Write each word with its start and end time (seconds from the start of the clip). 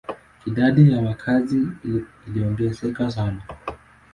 Idadi 0.45 0.91
ya 0.91 1.01
wakazi 1.01 1.67
iliongezeka 2.27 3.11
sana. 3.11 3.41